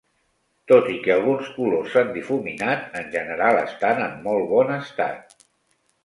[0.69, 5.37] Tot i que alguns colors s'han difuminat, en general estan en molt bon estat.